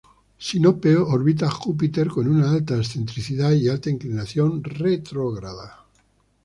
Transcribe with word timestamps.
Sinope 0.45 0.95
orbita 1.17 1.45
a 1.45 1.49
Júpiter 1.51 2.07
con 2.07 2.25
una 2.27 2.49
alta 2.49 2.75
excentricidad 2.75 3.51
y 3.51 3.69
alta 3.69 3.91
inclinación 3.91 4.63
retrógrada. 4.63 5.85